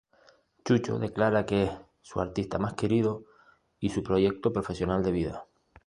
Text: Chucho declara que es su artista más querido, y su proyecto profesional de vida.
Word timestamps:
Chucho 0.65 0.97
declara 0.97 1.45
que 1.45 1.65
es 1.65 1.71
su 2.01 2.19
artista 2.21 2.57
más 2.57 2.73
querido, 2.73 3.25
y 3.79 3.91
su 3.91 4.01
proyecto 4.01 4.51
profesional 4.51 5.03
de 5.03 5.11
vida. 5.11 5.47